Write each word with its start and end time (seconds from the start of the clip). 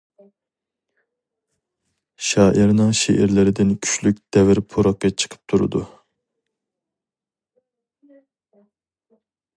شائىرنىڭ 2.29 2.95
شېئىرلىرىدىن 3.01 3.75
كۈچلۈك 3.85 4.23
دەۋر 4.37 4.63
پۇرىقى 4.73 5.13
چىقىپ 5.21 5.43
تۇرىدۇ. 5.53 5.85